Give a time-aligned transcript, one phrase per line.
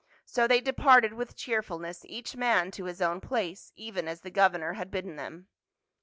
[0.25, 4.73] So they departed with cheerfulness each man to his own place, even as the governor
[4.73, 5.47] had bidden them.